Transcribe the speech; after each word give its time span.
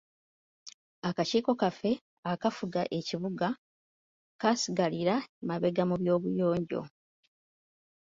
Akakiiko 1.09 1.51
kaffe 1.61 1.91
akafuga 2.33 2.81
ekibuga 2.97 3.47
kasigalira 4.41 5.15
mabega 5.47 5.83
mu 5.89 5.95
by'obuyonjo. 6.01 6.81